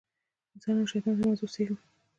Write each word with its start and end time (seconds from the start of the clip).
د 0.49 0.51
انسان 0.53 0.75
او 0.81 0.89
شیطان 0.91 1.13
تر 1.17 1.25
منځ 1.27 1.39
اوسېږم. 1.41 1.77